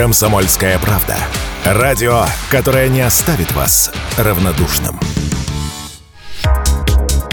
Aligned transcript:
Комсомольская 0.00 0.78
правда. 0.78 1.14
Радио, 1.62 2.24
которое 2.50 2.88
не 2.88 3.02
оставит 3.02 3.52
вас 3.52 3.92
равнодушным. 4.16 4.98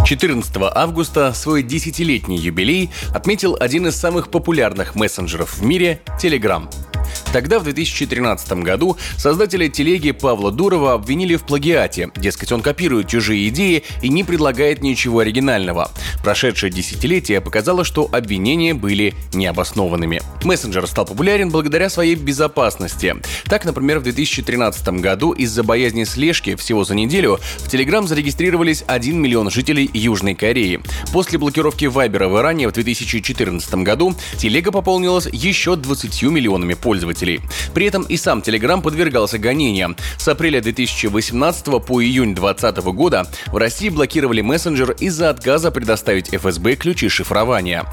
14 0.04 0.54
августа 0.76 1.32
свой 1.34 1.64
десятилетний 1.64 2.36
юбилей 2.36 2.92
отметил 3.16 3.56
один 3.58 3.88
из 3.88 3.96
самых 3.96 4.30
популярных 4.30 4.96
мессенджеров 4.96 5.60
в 5.60 5.64
мире– 5.64 6.02
Telegram– 6.22 6.70
Тогда, 7.34 7.60
в 7.60 7.64
2013 7.64 8.64
году, 8.64 8.98
создатели 9.18 9.68
телеги 9.68 10.12
Павла 10.12 10.52
Дурова 10.52 10.94
обвинили 10.94 11.36
в 11.36 11.44
плагиате. 11.44 12.10
Дескать, 12.16 12.52
он 12.52 12.62
копирует 12.62 13.10
чужие 13.10 13.50
идеи 13.50 13.84
и 14.02 14.10
не 14.10 14.24
предлагает 14.24 14.82
ничего 14.82 15.20
оригинального. 15.20 15.92
Прошедшее 16.24 16.72
десятилетие 16.72 17.42
показало, 17.42 17.84
что 17.84 18.08
обвинения 18.12 18.74
были 18.74 19.14
необоснованными. 19.34 20.22
Мессенджер 20.44 20.88
стал 20.88 21.06
популярен 21.06 21.50
благодаря 21.50 21.90
своей 21.90 22.16
безопасности. 22.16 23.16
Так, 23.46 23.66
например, 23.66 24.00
в 24.00 24.04
2013 24.04 24.88
году 25.02 25.34
из-за 25.34 25.64
боязни 25.64 26.06
слежки 26.06 26.56
всего 26.56 26.86
за 26.86 26.96
неделю 26.96 27.40
в 27.58 27.68
Telegram 27.68 28.08
зарегистрировались 28.08 28.86
1 28.88 29.22
миллион 29.22 29.52
жителей 29.52 29.90
Южной 29.94 30.34
Кореи. 30.34 30.80
После 31.12 31.38
блокировки 31.38 31.86
Вайбера 31.86 32.30
в 32.30 32.40
Иране 32.40 32.70
в 32.70 32.72
2014 32.72 33.76
году 33.76 34.16
телега 34.38 34.72
пополнилась 34.72 35.28
еще 35.32 35.76
20 35.76 36.24
миллионами 36.24 36.74
пользователей 36.74 37.17
пользователей. 37.18 37.42
При 37.74 37.86
этом 37.86 38.04
и 38.04 38.18
сам 38.18 38.40
Telegram 38.40 38.82
подвергался 38.82 39.38
гонениям. 39.38 39.96
С 40.18 40.28
апреля 40.28 40.62
2018 40.62 41.66
по 41.86 42.02
июнь 42.02 42.36
2020 42.36 42.84
года 42.94 43.28
в 43.48 43.58
России 43.58 43.90
блокировали 43.90 44.42
мессенджер 44.42 44.92
из-за 44.92 45.30
отказа 45.30 45.72
предоставить 45.72 46.34
ФСБ 46.34 46.76
ключи 46.76 47.10
шифрования. 47.10 47.86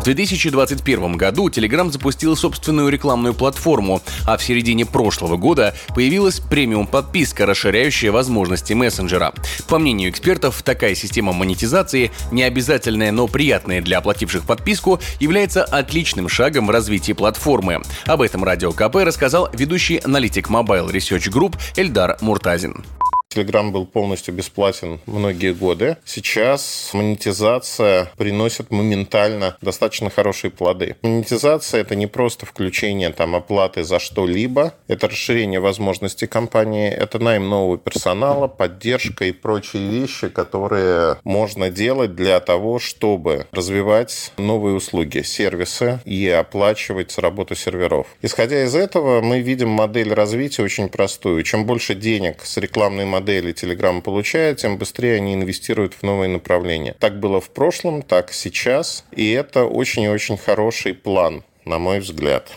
В 0.00 0.04
2021 0.04 1.16
году 1.16 1.48
Telegram 1.48 1.90
запустил 1.90 2.36
собственную 2.36 2.88
рекламную 2.88 3.34
платформу, 3.34 4.02
а 4.26 4.36
в 4.36 4.42
середине 4.42 4.86
прошлого 4.86 5.36
года 5.36 5.74
появилась 5.94 6.40
премиум-подписка, 6.40 7.46
расширяющая 7.46 8.12
возможности 8.12 8.72
мессенджера. 8.72 9.32
По 9.68 9.78
мнению 9.78 10.10
экспертов, 10.10 10.62
такая 10.62 10.94
система 10.94 11.32
монетизации, 11.32 12.10
не 12.30 12.42
обязательная, 12.42 13.12
но 13.12 13.26
приятная 13.26 13.80
для 13.80 13.98
оплативших 13.98 14.44
подписку, 14.44 15.00
является 15.20 15.64
отличным 15.64 16.28
шагом 16.28 16.66
в 16.66 16.70
развитии 16.70 17.12
платформы. 17.12 17.82
Об 18.04 18.22
этом 18.22 18.44
радио 18.44 18.72
КП 18.72 18.96
рассказал 18.96 19.48
ведущий 19.52 19.98
аналитик 19.98 20.48
Mobile 20.48 20.90
Research 20.90 21.30
Group 21.30 21.56
Эльдар 21.76 22.16
Муртазин. 22.20 22.84
Telegram 23.36 23.70
был 23.70 23.86
полностью 23.86 24.34
бесплатен 24.34 24.98
многие 25.04 25.52
годы. 25.52 25.98
Сейчас 26.04 26.90
монетизация 26.94 28.10
приносит 28.16 28.70
моментально 28.70 29.56
достаточно 29.60 30.08
хорошие 30.08 30.50
плоды. 30.50 30.96
Монетизация– 31.02 31.80
это 31.82 31.94
не 31.94 32.06
просто 32.06 32.46
включение 32.46 33.10
там, 33.10 33.36
оплаты 33.36 33.84
за 33.84 33.98
что-либо, 33.98 34.72
это 34.88 35.08
расширение 35.08 35.60
возможностей 35.60 36.26
компании, 36.26 36.88
это 36.88 37.18
найм 37.18 37.48
нового 37.48 37.76
персонала, 37.76 38.46
поддержка 38.46 39.26
и 39.26 39.32
прочие 39.32 39.86
вещи, 39.90 40.28
которые 40.28 41.18
можно 41.24 41.68
делать 41.68 42.14
для 42.14 42.40
того, 42.40 42.78
чтобы 42.78 43.46
развивать 43.52 44.32
новые 44.38 44.74
услуги, 44.74 45.20
сервисы 45.20 46.00
и 46.06 46.26
оплачивать 46.28 47.18
работу 47.18 47.54
серверов. 47.54 48.06
Исходя 48.22 48.64
из 48.64 48.74
этого, 48.74 49.20
мы 49.20 49.40
видим 49.40 49.68
модель 49.68 50.14
развития 50.14 50.62
очень 50.62 50.88
простую. 50.88 51.42
Чем 51.42 51.66
больше 51.66 51.94
денег 51.94 52.42
с 52.42 52.56
рекламной 52.56 53.04
моделью 53.04 53.25
модели 53.26 53.52
Telegram 53.52 54.00
получают, 54.00 54.58
тем 54.58 54.78
быстрее 54.78 55.16
они 55.16 55.34
инвестируют 55.34 55.94
в 55.94 56.04
новые 56.04 56.28
направления. 56.28 56.94
Так 57.00 57.18
было 57.18 57.40
в 57.40 57.50
прошлом, 57.50 58.02
так 58.02 58.32
сейчас. 58.32 59.04
И 59.10 59.32
это 59.32 59.64
очень 59.64 60.02
и 60.02 60.08
очень 60.08 60.36
хороший 60.36 60.94
план, 60.94 61.42
на 61.64 61.78
мой 61.78 61.98
взгляд. 61.98 62.52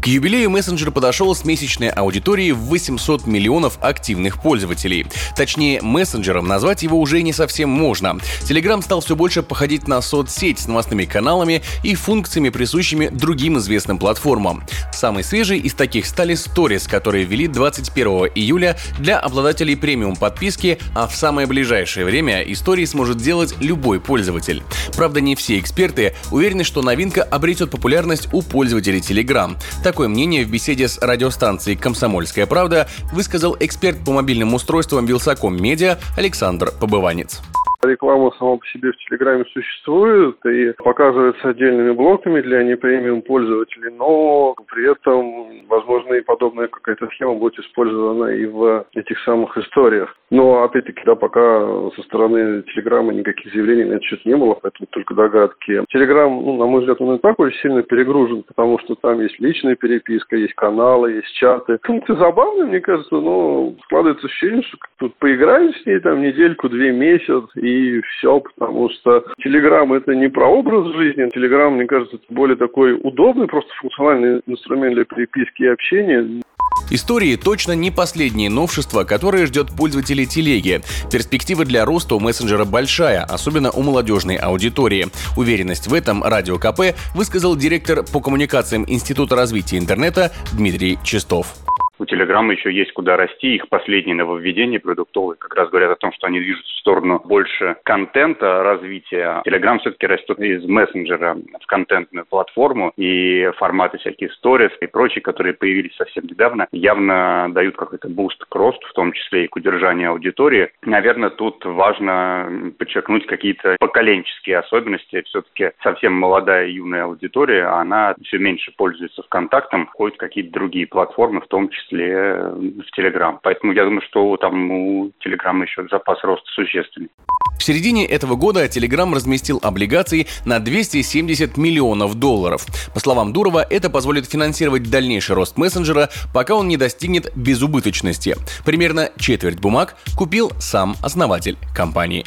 К 0.00 0.06
юбилею 0.06 0.48
мессенджер 0.48 0.90
подошел 0.92 1.34
с 1.34 1.44
месячной 1.44 1.90
аудиторией 1.90 2.52
в 2.52 2.60
800 2.60 3.26
миллионов 3.26 3.76
активных 3.82 4.40
пользователей. 4.40 5.06
Точнее, 5.36 5.82
мессенджером 5.82 6.48
назвать 6.48 6.82
его 6.82 6.98
уже 6.98 7.20
не 7.20 7.34
совсем 7.34 7.68
можно. 7.68 8.18
Telegram 8.40 8.82
стал 8.82 9.02
все 9.02 9.14
больше 9.14 9.42
походить 9.42 9.86
на 9.88 10.00
соцсеть 10.00 10.60
с 10.60 10.68
новостными 10.68 11.04
каналами 11.04 11.62
и 11.82 11.94
функциями, 11.94 12.48
присущими 12.48 13.08
другим 13.08 13.58
известным 13.58 13.98
платформам. 13.98 14.64
Самый 14.90 15.22
свежий 15.22 15.58
из 15.58 15.74
таких 15.74 16.06
стали 16.06 16.34
Stories, 16.34 16.88
которые 16.88 17.26
ввели 17.26 17.46
21 17.46 18.30
июля 18.34 18.78
для 18.98 19.18
обладателей 19.18 19.76
премиум 19.76 20.16
подписки, 20.16 20.78
а 20.94 21.08
в 21.08 21.14
самое 21.14 21.46
ближайшее 21.46 22.06
время 22.06 22.40
истории 22.40 22.86
сможет 22.86 23.18
делать 23.18 23.54
любой 23.60 24.00
пользователь. 24.00 24.62
Правда, 24.96 25.20
не 25.20 25.36
все 25.36 25.58
эксперты 25.58 26.14
уверены, 26.30 26.64
что 26.64 26.80
новинка 26.80 27.22
обретет 27.22 27.70
популярность 27.70 28.28
у 28.32 28.40
пользователей 28.40 29.00
Telegram. 29.00 29.58
Такое 29.90 30.06
мнение 30.06 30.44
в 30.44 30.48
беседе 30.48 30.86
с 30.86 30.98
радиостанцией 30.98 31.76
«Комсомольская 31.76 32.46
правда» 32.46 32.86
высказал 33.12 33.56
эксперт 33.58 33.98
по 34.04 34.12
мобильным 34.12 34.54
устройствам 34.54 35.04
Вилсаком 35.04 35.60
Медиа 35.60 35.98
Александр 36.16 36.70
Побыванец. 36.70 37.40
Реклама 37.82 38.30
сама 38.38 38.58
по 38.58 38.66
себе 38.66 38.92
в 38.92 38.96
Телеграме 38.98 39.44
существует 39.54 40.36
и 40.44 40.72
показывается 40.76 41.48
отдельными 41.48 41.92
блоками 41.92 42.42
для 42.42 42.62
непремиум 42.62 43.22
пользователей, 43.22 43.90
но 43.96 44.54
при 44.68 44.90
этом, 44.90 45.66
возможно, 45.66 46.12
и 46.14 46.20
подобная 46.20 46.68
какая-то 46.68 47.08
схема 47.14 47.36
будет 47.36 47.58
использована 47.58 48.26
и 48.26 48.44
в 48.44 48.84
этих 48.94 49.18
самых 49.20 49.56
историях. 49.56 50.14
Но, 50.30 50.62
опять-таки, 50.62 51.00
да, 51.06 51.14
пока 51.14 51.90
со 51.96 52.02
стороны 52.02 52.62
Телеграма 52.74 53.14
никаких 53.14 53.50
заявлений 53.52 53.84
на 53.84 53.94
этот 53.94 54.04
счет 54.04 54.26
не 54.26 54.36
было, 54.36 54.58
поэтому 54.60 54.86
только 54.90 55.14
догадки. 55.14 55.82
Телеграм, 55.88 56.30
ну, 56.30 56.58
на 56.58 56.66
мой 56.66 56.80
взгляд, 56.80 57.00
он 57.00 57.16
и 57.16 57.18
так 57.18 57.40
очень 57.40 57.58
сильно 57.60 57.82
перегружен, 57.82 58.42
потому 58.42 58.78
что 58.80 58.94
там 58.94 59.20
есть 59.20 59.40
личная 59.40 59.74
переписка, 59.74 60.36
есть 60.36 60.54
каналы, 60.54 61.12
есть 61.12 61.32
чаты. 61.34 61.78
Функция 61.82 62.16
забавная, 62.16 62.66
мне 62.66 62.80
кажется, 62.80 63.14
но 63.14 63.74
складывается 63.84 64.26
ощущение, 64.26 64.62
что 64.62 64.76
тут 64.98 65.14
поиграем 65.16 65.72
с 65.72 65.86
ней 65.86 65.98
там 66.00 66.20
недельку, 66.20 66.68
две 66.68 66.92
месяц, 66.92 67.44
и 67.54 67.69
все, 68.00 68.40
потому 68.40 68.90
что 68.90 69.24
Телеграм 69.42 69.92
это 69.92 70.14
не 70.14 70.28
про 70.28 70.46
образ 70.46 70.94
жизни, 70.94 71.28
Телеграм, 71.30 71.74
мне 71.74 71.86
кажется, 71.86 72.16
это 72.16 72.24
более 72.28 72.56
такой 72.56 72.94
удобный, 72.94 73.46
просто 73.46 73.70
функциональный 73.80 74.40
инструмент 74.46 74.94
для 74.94 75.04
переписки 75.04 75.62
и 75.62 75.68
общения. 75.68 76.42
Истории 76.90 77.36
точно 77.36 77.72
не 77.72 77.90
последние 77.90 78.50
новшества, 78.50 79.04
которые 79.04 79.46
ждет 79.46 79.68
пользователей 79.76 80.26
телеги. 80.26 80.80
Перспектива 81.10 81.64
для 81.64 81.84
роста 81.84 82.16
у 82.16 82.20
мессенджера 82.20 82.64
большая, 82.64 83.22
особенно 83.22 83.70
у 83.70 83.82
молодежной 83.82 84.36
аудитории. 84.36 85.06
Уверенность 85.36 85.86
в 85.86 85.94
этом 85.94 86.22
Радио 86.24 86.58
КП 86.58 86.96
высказал 87.14 87.56
директор 87.56 88.04
по 88.04 88.20
коммуникациям 88.20 88.84
Института 88.88 89.36
развития 89.36 89.78
интернета 89.78 90.32
Дмитрий 90.52 90.98
Чистов. 91.04 91.54
У 92.00 92.06
Телеграма 92.06 92.54
еще 92.54 92.72
есть 92.72 92.94
куда 92.94 93.18
расти. 93.18 93.56
Их 93.56 93.68
последние 93.68 94.16
нововведения 94.16 94.80
продуктовые 94.80 95.36
как 95.36 95.54
раз 95.54 95.68
говорят 95.68 95.90
о 95.90 95.96
том, 95.96 96.14
что 96.14 96.28
они 96.28 96.40
движутся 96.40 96.72
в 96.72 96.78
сторону 96.78 97.20
больше 97.22 97.76
контента 97.84 98.62
развития. 98.62 99.42
Телеграм 99.44 99.78
все-таки 99.80 100.06
растет 100.06 100.38
из 100.38 100.64
мессенджера 100.64 101.36
в 101.60 101.66
контентную 101.66 102.24
платформу. 102.24 102.94
И 102.96 103.50
форматы 103.58 103.98
всякие 103.98 104.30
сторис 104.30 104.70
и 104.80 104.86
прочие, 104.86 105.20
которые 105.20 105.52
появились 105.52 105.94
совсем 105.96 106.24
недавно, 106.24 106.68
явно 106.72 107.50
дают 107.50 107.76
какой-то 107.76 108.08
буст 108.08 108.42
к 108.48 108.54
росту, 108.54 108.86
в 108.88 108.94
том 108.94 109.12
числе 109.12 109.44
и 109.44 109.48
к 109.48 109.56
удержанию 109.56 110.12
аудитории. 110.12 110.70
Наверное, 110.80 111.28
тут 111.28 111.62
важно 111.66 112.72
подчеркнуть 112.78 113.26
какие-то 113.26 113.76
поколенческие 113.78 114.60
особенности. 114.60 115.20
Все-таки 115.26 115.72
совсем 115.82 116.14
молодая 116.14 116.66
юная 116.68 117.04
аудитория, 117.04 117.64
она 117.64 118.14
все 118.24 118.38
меньше 118.38 118.72
пользуется 118.74 119.22
ВКонтактом, 119.24 119.86
ходит 119.88 120.16
какие-то 120.16 120.50
другие 120.50 120.86
платформы, 120.86 121.42
в 121.42 121.46
том 121.48 121.68
числе 121.68 121.89
числе 121.90 122.34
в 122.52 122.90
Телеграм. 122.94 123.38
Поэтому 123.42 123.72
я 123.72 123.84
думаю, 123.84 124.02
что 124.08 124.36
там 124.36 124.70
у 124.70 125.12
Телеграма 125.20 125.64
еще 125.64 125.86
запас 125.90 126.22
роста 126.22 126.46
существенный. 126.54 127.10
В 127.58 127.62
середине 127.62 128.06
этого 128.06 128.36
года 128.36 128.64
Telegram 128.66 129.12
разместил 129.14 129.60
облигации 129.62 130.26
на 130.46 130.60
270 130.60 131.56
миллионов 131.56 132.14
долларов. 132.14 132.66
По 132.94 133.00
словам 133.00 133.32
Дурова, 133.32 133.66
это 133.68 133.90
позволит 133.90 134.26
финансировать 134.26 134.90
дальнейший 134.90 135.34
рост 135.34 135.58
мессенджера, 135.58 136.08
пока 136.32 136.54
он 136.54 136.68
не 136.68 136.76
достигнет 136.76 137.30
безубыточности. 137.36 138.36
Примерно 138.64 139.10
четверть 139.18 139.60
бумаг 139.60 139.96
купил 140.16 140.50
сам 140.58 140.94
основатель 141.02 141.56
компании. 141.74 142.24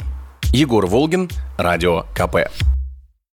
Егор 0.52 0.86
Волгин, 0.86 1.28
Радио 1.58 2.04
КП. 2.14 2.73